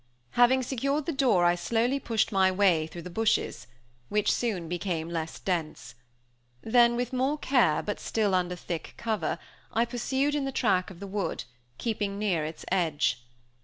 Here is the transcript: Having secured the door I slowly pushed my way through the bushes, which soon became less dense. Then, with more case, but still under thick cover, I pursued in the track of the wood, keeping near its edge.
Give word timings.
Having 0.31 0.63
secured 0.63 1.05
the 1.05 1.11
door 1.11 1.45
I 1.45 1.53
slowly 1.53 1.99
pushed 1.99 2.31
my 2.31 2.51
way 2.51 2.87
through 2.87 3.03
the 3.03 3.11
bushes, 3.11 3.67
which 4.09 4.31
soon 4.33 4.67
became 4.67 5.09
less 5.09 5.37
dense. 5.39 5.93
Then, 6.63 6.95
with 6.95 7.13
more 7.13 7.37
case, 7.37 7.83
but 7.85 7.99
still 7.99 8.33
under 8.33 8.55
thick 8.55 8.95
cover, 8.97 9.37
I 9.71 9.85
pursued 9.85 10.33
in 10.33 10.45
the 10.45 10.51
track 10.51 10.89
of 10.89 11.01
the 11.01 11.05
wood, 11.05 11.43
keeping 11.77 12.17
near 12.17 12.43
its 12.45 12.65
edge. 12.71 13.21